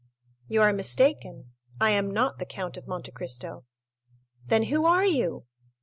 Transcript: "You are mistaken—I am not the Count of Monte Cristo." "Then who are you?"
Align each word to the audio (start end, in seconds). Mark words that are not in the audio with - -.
"You 0.47 0.63
are 0.63 0.73
mistaken—I 0.73 1.91
am 1.91 2.09
not 2.09 2.39
the 2.39 2.45
Count 2.47 2.75
of 2.75 2.87
Monte 2.87 3.11
Cristo." 3.11 3.65
"Then 4.47 4.63
who 4.63 4.83
are 4.87 5.05
you?" 5.05 5.45